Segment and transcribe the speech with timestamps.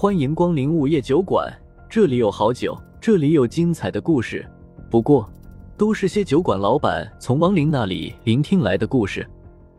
[0.00, 1.46] 欢迎光临午夜酒馆，
[1.86, 4.50] 这里有好酒，这里有精彩的故事。
[4.90, 5.30] 不过，
[5.76, 9.28] 都是些酒馆老板从亡灵那里聆听来的故事。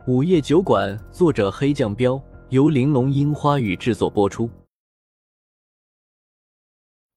[0.06, 4.48] 午夜酒馆，作者黑酱标，由玲珑樱花雨制作播出。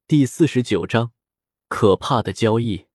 [0.08, 1.12] 第四十九章，
[1.70, 2.86] 可怕的交易。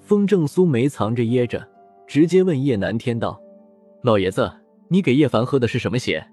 [0.00, 1.64] 风正苏没藏着掖着，
[2.08, 3.40] 直接问叶南天道
[4.02, 4.50] ：“老爷子，
[4.88, 6.28] 你给叶凡喝的是什么血？”“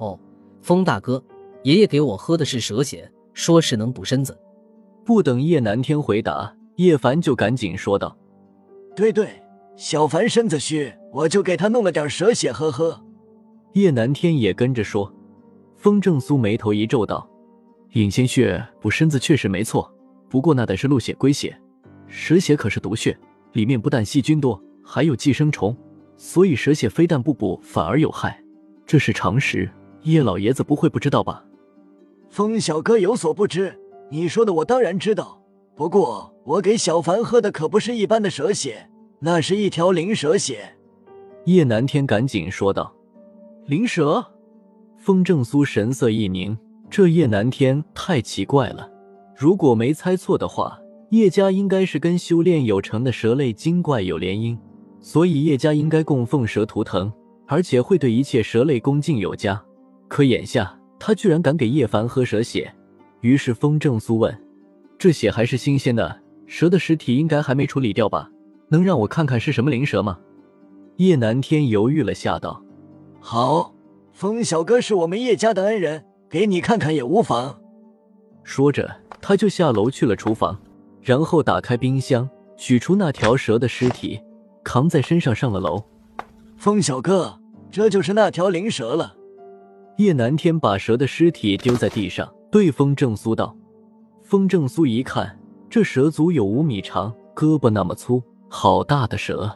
[0.00, 0.18] 哦，
[0.62, 1.22] 风大哥。”
[1.62, 4.38] 爷爷给我喝的是蛇血，说是能补身子。
[5.04, 8.16] 不等叶南天回答，叶凡就赶紧说道
[8.94, 9.28] ：“对对，
[9.76, 13.00] 小凡身子虚，我就给他弄了点蛇血喝喝。”
[13.74, 15.12] 叶南天也跟着说。
[15.76, 17.28] 风正苏眉头一皱道
[17.94, 19.92] ：“隐仙血补身子确实没错，
[20.28, 21.60] 不过那得是鹿血龟血，
[22.06, 23.18] 蛇血可是毒血，
[23.52, 25.76] 里面不但细菌多，还有寄生虫，
[26.16, 28.40] 所以蛇血非但不补，反而有害，
[28.86, 29.68] 这是常识。
[30.02, 31.44] 叶老爷子不会不知道吧？”
[32.32, 33.78] 风小哥有所不知，
[34.10, 35.38] 你说的我当然知道。
[35.76, 40.74] 不过我给小凡喝的可不是一般的蛇血，那是一条灵蛇血。
[41.44, 42.90] 叶南天赶紧说道
[43.68, 44.24] ：“灵蛇。”
[44.96, 46.56] 风正苏神色一凝，
[46.88, 48.90] 这叶南天太奇怪了。
[49.36, 50.78] 如果没猜错的话，
[51.10, 54.56] 叶家应该是跟修炼有成的蛇类精怪有联姻，
[55.02, 57.12] 所以叶家应该供奉蛇图腾，
[57.46, 59.62] 而且会对一切蛇类恭敬有加。
[60.08, 60.78] 可眼下……
[61.04, 62.72] 他居然敢给叶凡喝蛇血，
[63.22, 64.32] 于是风正苏问
[64.96, 68.30] ：“这血还是新鲜的，蛇的尸体应该还没处理掉吧？
[68.68, 70.20] 能让我看看是什么灵蛇吗？”
[70.98, 72.62] 叶南天犹豫了下，道
[73.18, 73.74] ：“好，
[74.12, 77.58] 风小哥是我们叶家的恩人，给你看看也无妨。”
[78.44, 78.88] 说着，
[79.20, 80.56] 他就下楼去了厨房，
[81.00, 84.20] 然后打开冰箱，取出那条蛇的尸体，
[84.62, 85.82] 扛在身上上了楼。
[86.56, 87.40] 风小哥，
[87.72, 89.16] 这就是那条灵蛇了。
[89.98, 93.54] 叶南天把蛇的尸体丢在地上，对风正苏道
[94.24, 99.50] ：“风正苏一看，这蛇足有五米长，胳膊那么粗，好大的蛇！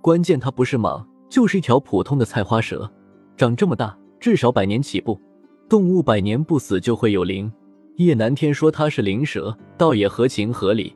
[0.00, 2.90] 关键它不是蟒，就是一条普通的菜花蛇，
[3.36, 5.20] 长这么大，至少百年起步。
[5.68, 7.50] 动物百年不死就会有灵。
[7.96, 10.94] 叶南天说它是灵蛇，倒也合情合理。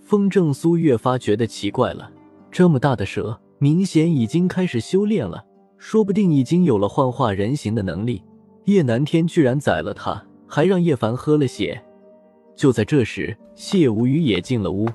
[0.00, 2.10] 风正苏越发觉得奇怪了，
[2.50, 5.44] 这么大的蛇，明显已经开始修炼了。”
[5.86, 8.22] 说不定已经有了幻化人形的能力，
[8.64, 11.78] 叶南天居然宰了他，还让叶凡喝了血。
[12.56, 14.88] 就在这时，谢无语也进了屋。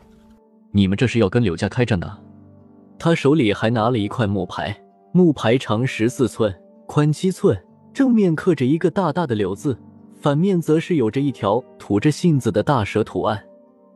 [0.72, 2.18] 你们这是要跟柳家开战呢？
[2.98, 4.76] 他手里还拿了一块木牌，
[5.12, 6.52] 木牌长十四寸，
[6.88, 7.56] 宽七寸，
[7.94, 9.78] 正面刻着一个大大的柳字，
[10.20, 13.40] 反面则是有着一条吐着信子的大蛇图案。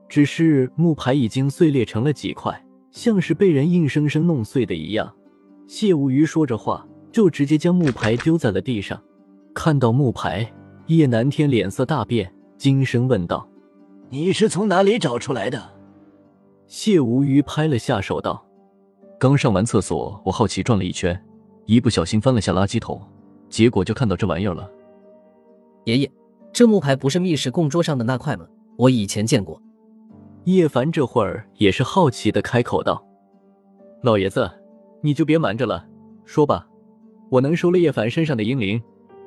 [0.08, 5.12] 只是木牌已经碎裂成了几块，像是被人硬生生弄碎的一样。
[5.68, 9.02] 谢无鱼说着话，就直接将木牌丢在了地上。
[9.54, 10.52] 看到木牌，
[10.88, 13.48] 叶南天脸色大变，惊声问道
[14.10, 15.72] ：“你是从哪里找出来的？”
[16.68, 18.44] 谢无鱼拍了下手道
[19.20, 21.20] ：“刚上完厕所，我好奇转了一圈，
[21.66, 23.02] 一不小心翻了下垃圾桶，
[23.50, 24.70] 结果就看到这玩意儿了。”
[25.86, 26.12] 爷爷，
[26.52, 28.48] 这木牌不是密室供桌上的那块吗？
[28.78, 29.62] 我以前见过。
[30.46, 33.06] 叶凡这会儿也是好奇的开口道
[34.02, 34.50] ：“老爷子。”
[35.06, 35.86] 你就别瞒着了，
[36.24, 36.66] 说吧，
[37.30, 38.82] 我能收了叶凡身上的阴灵，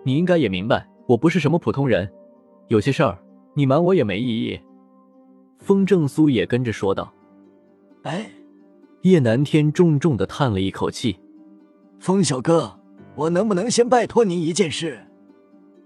[0.04, 2.10] 你应该也明白，我不是什么普通人，
[2.68, 3.18] 有些事儿
[3.52, 4.58] 你瞒我也没意义。
[5.58, 7.12] 风正苏也跟着说道。
[8.04, 8.26] 哎，
[9.02, 11.14] 叶南天重重的叹了一口气。
[11.98, 12.78] 风小哥，
[13.14, 14.98] 我能不能先拜托您一件事？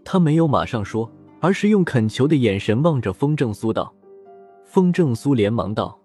[0.04, 3.92] 他没有马上说，而是用恳求的眼神望着风正苏道。
[4.64, 5.98] 风正苏连忙道：“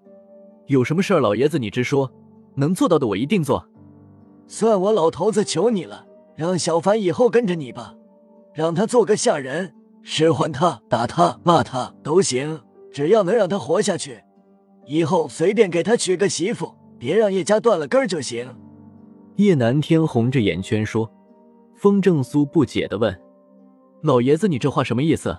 [0.66, 2.12] 有什么事儿，老爷子你直说，
[2.56, 3.64] 能做到的我一定做。”
[4.48, 7.96] 算我老头子求你了，让小凡以后跟着你吧，
[8.54, 12.62] 让他做个下人，使唤他、打他、骂他都行，
[12.92, 14.22] 只要能让他活下去，
[14.86, 18.56] 以后随便给他娶个媳妇，别让叶家断了根就行。
[19.36, 21.12] 叶南天红着眼圈说。
[21.78, 23.14] 风正苏不解的问
[24.02, 25.38] ：“老爷子，你这话什么意思？”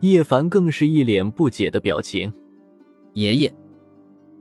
[0.00, 2.32] 叶凡更是一脸不解的表情。
[3.14, 3.52] 爷爷，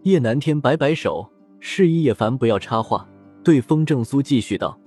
[0.04, 1.28] 叶南天摆摆手，
[1.60, 3.10] 示意叶凡不要插话。
[3.44, 4.80] 对风正苏继续道：“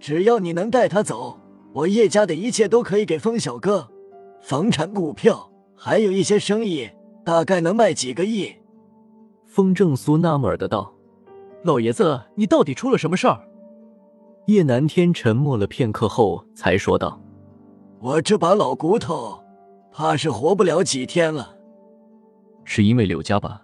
[0.00, 1.38] 只要你能带他走，
[1.72, 3.88] 我叶家的一切都可以给风小哥，
[4.40, 6.88] 房产、股票，还有一些生意，
[7.24, 8.52] 大概能卖几个亿。”
[9.46, 10.94] 风正苏纳闷的道
[11.62, 13.46] ：“老爷子，你到底出了什么事儿？”
[14.46, 17.20] 叶南天沉默了片刻后才说道
[18.00, 19.38] ：“我这把老骨头，
[19.92, 21.56] 怕是活不了几天了。”
[22.64, 23.62] 是因为柳家吧？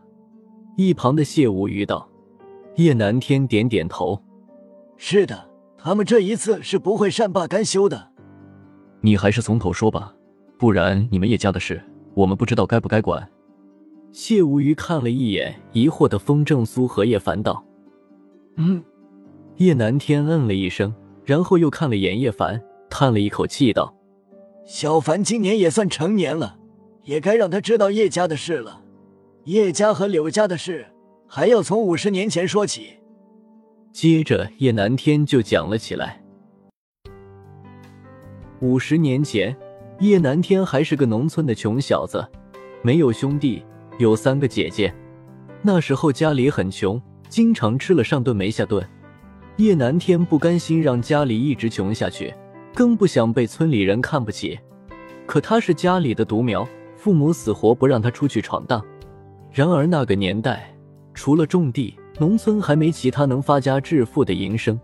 [0.76, 2.09] 一旁的谢无虞道。
[2.80, 4.18] 叶南天点点头
[4.96, 8.12] ：“是的，他们这一次是不会善罢甘休的。”
[9.02, 10.14] 你还是从头说吧，
[10.58, 11.82] 不然你们叶家的事，
[12.14, 13.28] 我们不知道该不该管。
[14.12, 17.62] 谢无鱼看了一眼疑惑的风正苏和叶凡道
[18.56, 18.82] ：“嗯。”
[19.58, 20.94] 叶南天嗯了一声，
[21.26, 23.94] 然后又看了眼叶凡，叹了一口气道
[24.64, 26.56] ：“小凡今年也算成年了，
[27.04, 28.80] 也该让他知道叶家的事了。
[29.44, 30.86] 叶家和柳家的事，
[31.32, 32.96] 还要从五十年前说起。”
[33.94, 36.20] 接着，叶南天就讲了起来。
[38.60, 39.56] 五十年前，
[40.00, 42.26] 叶南天还是个农村的穷小子，
[42.82, 43.64] 没有兄弟。
[43.98, 44.92] 有三个姐姐，
[45.60, 48.82] 那时候家里很穷，经常吃了上顿没下顿。
[49.56, 52.34] 叶南天不甘心让家里一直穷下去，
[52.74, 54.58] 更不想被村里人看不起。
[55.26, 56.66] 可他是家里的独苗，
[56.96, 58.82] 父母死活不让他出去闯荡。
[59.52, 60.74] 然而那个年代，
[61.20, 64.80] 除了种地，农村还没其他能发家致富的营生。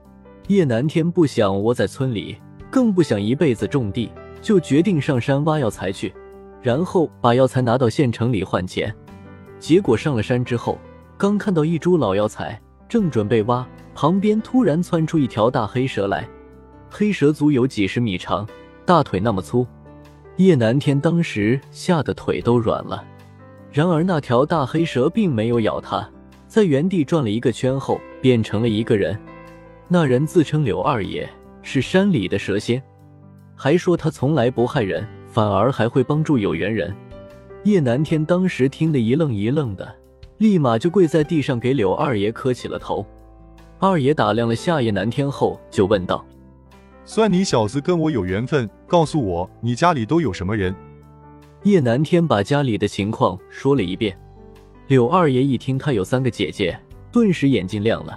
[0.49, 2.37] 叶南天不想窝在村里，
[2.71, 4.11] 更不想一辈子种地，
[4.43, 6.15] 就决定上山挖药材去，
[6.61, 8.95] 然后把药材拿到县城里换钱。
[9.59, 10.79] 结果上了山之后，
[11.17, 16.29] 刚看到一株老药材，正准备挖，旁边突然窜出一条大黑蛇来。
[16.91, 18.47] 黑蛇足有几十米长，
[18.85, 19.67] 大腿那么粗，
[20.37, 23.03] 叶南天当时吓得腿都软了。
[23.73, 26.07] 然而那条大黑蛇并没有咬他，
[26.57, 29.15] 在原地转了一个圈后，变成了一个人。
[29.89, 31.29] 那人自称柳二爷，
[31.61, 32.83] 是山里的蛇仙，
[33.55, 36.97] 还说他从来不害人，反而还会帮助有缘人。
[37.65, 39.95] 叶南天当时听得一愣一愣的，
[40.39, 43.05] 立马就跪在地上给柳二爷磕起了头。
[43.79, 46.25] 二爷打量了下叶南天后，就问道
[47.05, 50.75] ：“算你小子跟我有缘分，告诉我你家里都有什么人？”
[51.65, 54.19] 叶南天把家里的情况说了一遍。
[54.89, 56.79] 柳二爷一听他有三个姐姐，
[57.11, 58.17] 顿时眼睛亮了：“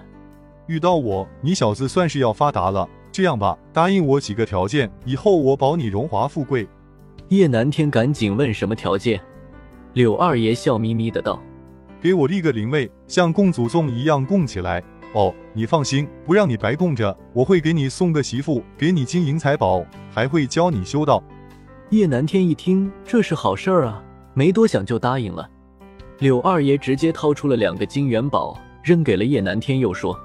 [0.68, 2.88] 遇到我，你小子算是要发达了。
[3.12, 6.68] 这样吧，答应我几个条件，以后我保你荣华富贵。”
[7.30, 9.19] 叶南天赶紧问：“什么条件？”
[9.94, 11.42] 柳二爷笑眯眯的道
[12.00, 14.83] ：“给我立个灵位，像供祖宗一样供起来。
[15.16, 21.24] 哦，你放心，不让你白供着，我会给你送个媳妇，给你金银财宝，还会教你修道。”
[21.89, 24.04] 叶南天一听，这是好事儿啊，
[24.36, 25.50] 没多想就答应了。
[26.19, 30.19] 柳二爷直接掏出了两个金元宝，扔给了叶南天，又说：“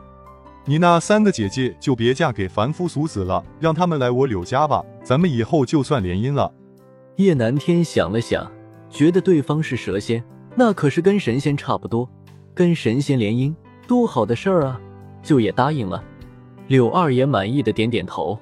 [0.67, 6.53] 你那三个姐姐就别嫁给凡夫俗子了，让他们来我柳家吧，咱们以后就算联姻了。”
[7.17, 8.51] 叶南天想了想。
[8.91, 10.23] 觉得对方是蛇仙，
[10.55, 12.09] 那可是跟神仙差不多，
[12.55, 13.53] 跟神仙联姻，
[13.89, 14.81] 多好的事儿啊！
[15.21, 16.01] 就也答应了。
[16.69, 18.39] 柳二爷满意的点点头。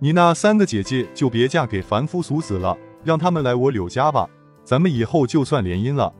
[0.00, 4.28] 你那三个姐姐就别嫁给凡夫俗子了，让他们来我柳家吧，
[4.64, 6.12] 咱们以后就算联姻了。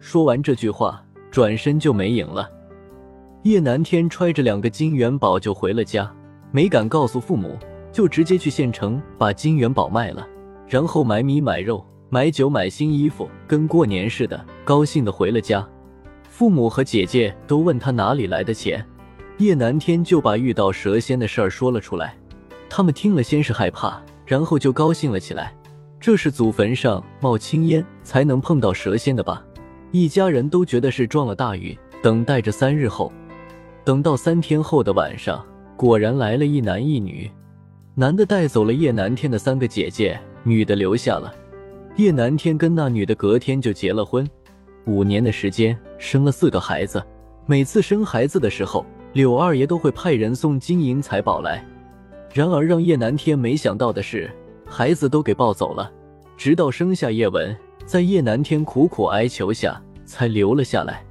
[0.00, 1.00] 说完这句话，
[1.30, 2.50] 转身就没影了。
[3.44, 6.10] 叶南天揣着两个金元宝就回了家，
[6.50, 7.56] 没敢告诉父母，
[7.92, 10.26] 就直接去县城把金元宝卖了，
[10.66, 11.84] 然后买米买肉。
[12.12, 15.64] 买酒买新衣服，跟过年似的，高兴的回了家。
[16.28, 18.84] 父母和姐姐都问他哪里来的钱，
[19.38, 22.16] 叶南天就把遇到蛇仙的事儿说了出来。
[22.68, 25.54] 他们听了，先是害怕，然后就高兴了起来。
[26.00, 29.44] 这是祖坟上冒青烟才能碰到蛇仙的吧？
[29.92, 33.12] 一家人都觉得是撞了大运，等待着三日后。
[33.84, 35.44] 等到三天后的晚上，
[35.76, 37.28] 果然来了一男一女，
[37.94, 41.34] 男的带走了叶南天的三个姐姐，女的留下了。
[41.96, 44.28] 叶南天跟那女的隔天就结了婚，
[44.86, 47.02] 五年的时间生了四个孩子。
[47.46, 51.66] 每次生孩子的时候，柳二爷都会派人送金银财宝来。
[52.32, 54.30] 然而让叶南天没想到的是，
[54.64, 55.90] 孩子都给抱走了。
[56.36, 61.04] 直到生下叶文，在叶南天苦苦哀求下，才留了下来。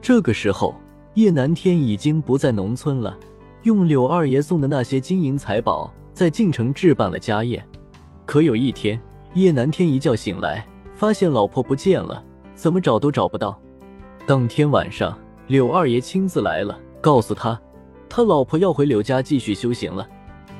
[0.00, 0.74] 这个时候，
[1.14, 3.18] 叶南天已经不在农村了，
[3.64, 7.62] 用柳二爷送的那些金银财宝，在晋城置办了家业。
[8.24, 9.00] 可有一天，
[9.34, 12.22] 叶南天一觉醒来，发现老婆不见了，
[12.54, 13.60] 怎么找都找不到。
[14.26, 17.60] 当天晚上，柳二爷亲自来了，告诉他，
[18.08, 20.08] 他老婆要回柳家继续修行了，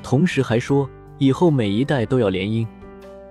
[0.03, 2.67] 同时还说以后每一代都要联姻。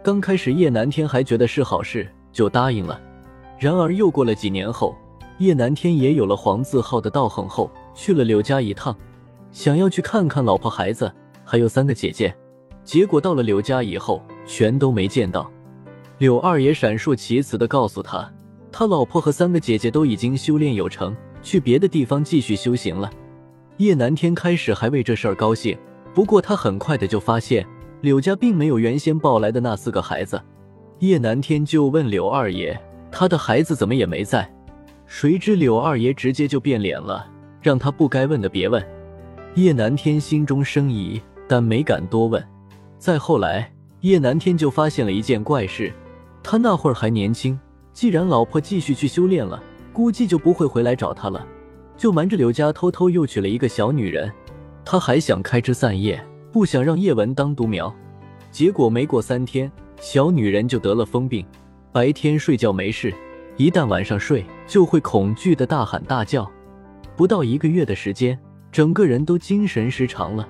[0.03, 3.01] 刚开始叶南天还觉得是好事，就答应了。
[3.59, 4.95] 然而又过了几年后，
[5.39, 8.97] 叶南天也有了黄字号的道行后，去了柳家一趟，
[9.51, 11.11] 想要去看看老婆孩子，
[11.45, 12.35] 还有三个姐姐。
[12.85, 15.51] 结果到了柳家以后，全都没见到。
[16.19, 18.33] 柳二爷闪烁其词的告诉他，
[18.71, 23.11] 他老婆和三个姐姐都已经修炼有成，去别的地方继续修行了。
[23.79, 25.77] 叶南天开始还为这事儿高兴，
[26.15, 27.67] 不过他很快的就发现
[28.01, 30.41] 柳家并没有原先抱来的那四个孩子。
[31.01, 32.81] 叶南天就问柳二爷，
[33.19, 34.47] 他的孩子怎么也没在？
[35.07, 37.27] 谁知柳二爷直接就变脸了，
[37.63, 38.87] 让他不该问的别问。
[39.55, 41.19] 叶南天心中生疑，
[41.49, 42.47] 但没敢多问。
[42.99, 45.91] 再后来，叶南天就发现了一件怪事：
[46.43, 47.59] 他那会儿还年轻，
[47.91, 49.63] 既然老婆继续去修炼了，
[49.95, 51.43] 估计就不会回来找他了，
[51.97, 54.31] 就瞒着柳家偷偷又娶了一个小女人。
[54.85, 57.91] 他还想开枝散叶，不想让叶文当独苗。
[58.51, 61.47] 结果没过三天，小女人就得了疯病，
[61.97, 63.11] 白天睡觉没事，
[63.57, 66.47] 一旦晚上睡就会恐惧的大喊大叫。
[67.17, 68.39] 不到一个月的时间，
[68.71, 70.47] 整个人都精神失常了。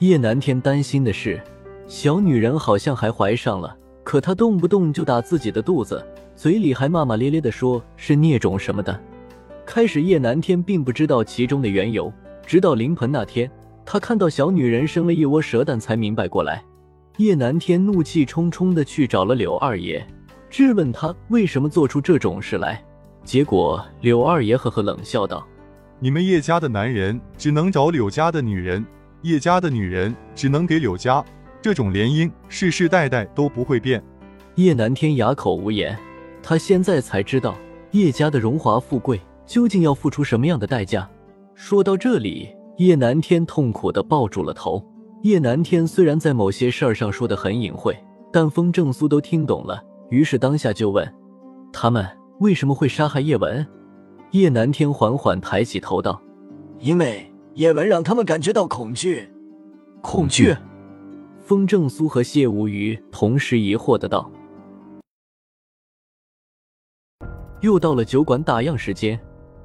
[0.00, 1.40] 叶南天担心的是。
[1.86, 6.04] 小女人好像还怀上了，可她动不动就打自己的肚子，
[6.34, 9.00] 嘴里还骂骂咧咧的说是孽种什么的。
[9.64, 12.12] 开始叶南天并不知道其中的缘由，
[12.44, 13.48] 直到临盆那天，
[13.86, 16.60] 他看到小女人生了一窝蛇蛋，才明白过来。
[17.18, 20.04] 叶南天怒气冲冲的去找了柳二爷，
[20.50, 22.84] 质问他为什么做出这种事来。
[23.24, 25.46] 结果柳二爷呵呵冷笑道
[26.00, 28.84] ：“你们叶家的男人只能找柳家的女人，
[29.22, 31.24] 叶家的女人只能给柳家。”
[31.62, 34.02] 这种联姻世世代代都不会变。
[34.54, 35.96] 叶南天哑口无言，
[36.42, 37.54] 他现在才知道
[37.90, 41.08] 叶家的荣华富贵究竟要付出什么样的代价。
[41.54, 44.82] 说到这里，叶南天痛苦的抱住了头。
[45.22, 47.94] 叶南天虽然在某些事儿上说的很隐晦，
[48.32, 51.14] 但风正苏都听懂了，于是当下就问
[51.72, 52.06] ：“他们
[52.40, 53.66] 为什么会杀害叶文？”
[54.32, 56.20] 叶南天缓缓抬起头道
[56.78, 59.28] ：“因为叶文让他们感觉到恐惧，
[60.02, 60.54] 恐惧。”
[61.40, 64.30] 风正苏和谢无鱼同时疑惑的道
[67.60, 69.18] ：“又到了酒馆打烊时间，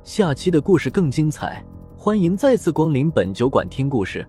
[0.04, 1.64] 下期的故事更精彩，
[1.96, 4.26] 欢迎再次光临本酒馆听故事。”